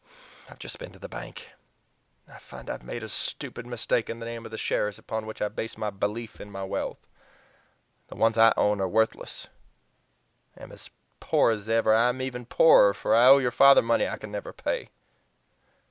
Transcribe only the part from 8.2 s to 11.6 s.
I own are worthless am as poor